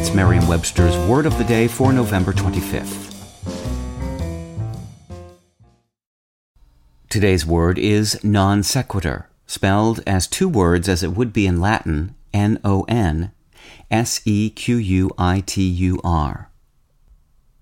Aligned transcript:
It's 0.00 0.14
Merriam-Webster's 0.14 0.96
Word 1.08 1.26
of 1.26 1.36
the 1.38 1.44
Day 1.44 1.66
for 1.66 1.92
November 1.92 2.32
25th. 2.32 3.12
Today's 7.08 7.44
word 7.44 7.80
is 7.80 8.22
non 8.22 8.62
sequitur, 8.62 9.28
spelled 9.48 10.00
as 10.06 10.28
two 10.28 10.48
words 10.48 10.88
as 10.88 11.02
it 11.02 11.14
would 11.14 11.32
be 11.32 11.48
in 11.48 11.60
Latin, 11.60 12.14
N-O-N, 12.32 13.32
S-E-Q-U-I-T-U-R. 13.90 14.20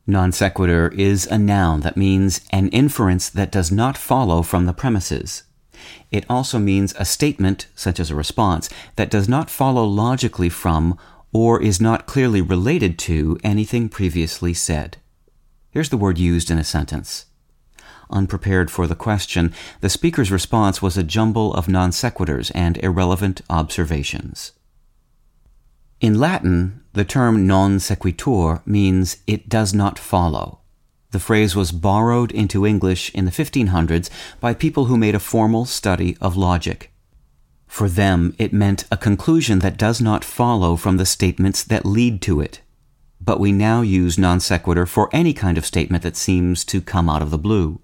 Non 0.06 0.30
sequitur 0.30 0.88
is 0.88 1.26
a 1.28 1.38
noun 1.38 1.80
that 1.80 1.96
means 1.96 2.42
an 2.50 2.68
inference 2.68 3.30
that 3.30 3.50
does 3.50 3.72
not 3.72 3.96
follow 3.96 4.42
from 4.42 4.66
the 4.66 4.74
premises. 4.74 5.44
It 6.10 6.26
also 6.28 6.58
means 6.58 6.94
a 6.98 7.06
statement, 7.06 7.66
such 7.74 7.98
as 7.98 8.10
a 8.10 8.14
response, 8.14 8.68
that 8.96 9.10
does 9.10 9.26
not 9.26 9.48
follow 9.48 9.84
logically 9.84 10.50
from 10.50 10.98
or 11.36 11.60
is 11.60 11.82
not 11.82 12.06
clearly 12.06 12.40
related 12.40 12.98
to 12.98 13.38
anything 13.44 13.90
previously 13.90 14.54
said. 14.54 14.96
Here's 15.70 15.90
the 15.90 15.98
word 15.98 16.16
used 16.16 16.50
in 16.50 16.56
a 16.56 16.64
sentence. 16.64 17.26
Unprepared 18.08 18.70
for 18.70 18.86
the 18.86 18.94
question, 18.94 19.52
the 19.82 19.90
speaker's 19.90 20.32
response 20.32 20.80
was 20.80 20.96
a 20.96 21.02
jumble 21.02 21.52
of 21.52 21.68
non 21.68 21.90
sequiturs 21.90 22.50
and 22.54 22.78
irrelevant 22.78 23.42
observations. 23.50 24.52
In 26.00 26.18
Latin, 26.18 26.80
the 26.94 27.04
term 27.04 27.46
non 27.46 27.80
sequitur 27.80 28.62
means 28.64 29.18
it 29.26 29.46
does 29.46 29.74
not 29.74 29.98
follow. 29.98 30.60
The 31.10 31.20
phrase 31.20 31.54
was 31.54 31.70
borrowed 31.70 32.32
into 32.32 32.66
English 32.66 33.10
in 33.14 33.26
the 33.26 33.30
1500s 33.30 34.08
by 34.40 34.54
people 34.54 34.86
who 34.86 34.96
made 34.96 35.14
a 35.14 35.28
formal 35.32 35.66
study 35.66 36.16
of 36.18 36.34
logic. 36.34 36.95
For 37.66 37.88
them, 37.88 38.34
it 38.38 38.52
meant 38.52 38.84
a 38.90 38.96
conclusion 38.96 39.58
that 39.60 39.76
does 39.76 40.00
not 40.00 40.24
follow 40.24 40.76
from 40.76 40.96
the 40.96 41.06
statements 41.06 41.62
that 41.64 41.84
lead 41.84 42.22
to 42.22 42.40
it. 42.40 42.60
But 43.20 43.40
we 43.40 43.52
now 43.52 43.82
use 43.82 44.18
non 44.18 44.40
sequitur 44.40 44.86
for 44.86 45.10
any 45.12 45.32
kind 45.32 45.58
of 45.58 45.66
statement 45.66 46.02
that 46.02 46.16
seems 46.16 46.64
to 46.66 46.80
come 46.80 47.08
out 47.08 47.22
of 47.22 47.30
the 47.30 47.38
blue. 47.38 47.80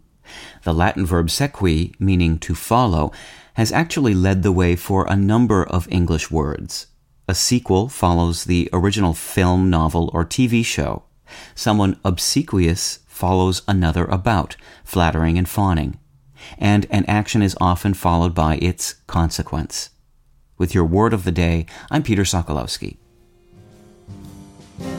The 0.62 0.72
Latin 0.72 1.05
verb 1.05 1.28
sequi, 1.28 1.94
meaning 1.98 2.39
to 2.41 2.55
follow, 2.55 3.12
has 3.55 3.72
actually 3.72 4.14
led 4.14 4.42
the 4.42 4.52
way 4.52 4.77
for 4.77 5.05
a 5.06 5.16
number 5.16 5.64
of 5.64 5.89
English 5.91 6.30
words. 6.30 6.86
A 7.28 7.34
sequel 7.34 7.89
follows 7.89 8.44
the 8.44 8.69
original 8.72 9.14
film, 9.14 9.69
novel, 9.69 10.11
or 10.12 10.24
TV 10.24 10.64
show. 10.64 11.05
Someone 11.55 11.98
obsequious 12.05 13.00
follows 13.06 13.62
another 13.69 14.05
about, 14.06 14.56
flattering 14.84 15.39
and 15.39 15.48
fawning. 15.48 15.98
And 16.59 16.87
an 16.91 17.05
action 17.07 17.43
is 17.43 17.57
often 17.61 17.95
followed 17.95 18.35
by 18.35 18.57
its 18.57 18.95
consequence. 19.07 19.91
With 20.59 20.75
your 20.75 20.85
word 20.85 21.12
of 21.12 21.25
the 21.25 21.33
day, 21.33 21.67
I'm 21.91 22.03
Peter 22.03 22.23
Sokolowski. 22.23 22.98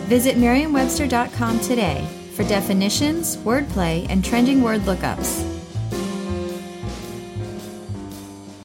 Visit 0.08 0.38
Merriam-Webster.com 0.38 1.60
today 1.60 2.08
for 2.36 2.44
definitions, 2.44 3.38
wordplay, 3.38 4.08
and 4.10 4.24
trending 4.26 4.62
word 4.62 4.82
lookups. 4.82 5.53